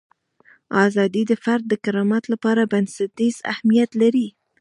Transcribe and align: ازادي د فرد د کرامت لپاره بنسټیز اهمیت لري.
ازادي 0.85 1.23
د 1.27 1.31
فرد 1.43 1.63
د 1.69 1.73
کرامت 1.85 2.23
لپاره 2.33 2.69
بنسټیز 2.71 3.35
اهمیت 3.51 3.91
لري. 4.01 4.27